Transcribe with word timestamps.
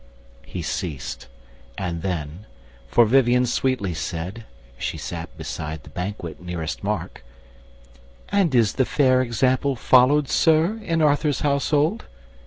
He 0.47 0.63
ceased, 0.63 1.27
and 1.77 2.01
then—for 2.01 3.05
Vivien 3.05 3.45
sweetly 3.45 3.93
said 3.93 4.45
(She 4.79 4.97
sat 4.97 5.37
beside 5.37 5.83
the 5.83 5.91
banquet 5.91 6.41
nearest 6.41 6.83
Mark), 6.83 7.23
"And 8.29 8.55
is 8.55 8.73
the 8.73 8.85
fair 8.85 9.21
example 9.21 9.75
followed, 9.75 10.27
Sir, 10.27 10.79
In 10.81 11.03
Arthur's 11.03 11.41
household?" 11.41 12.05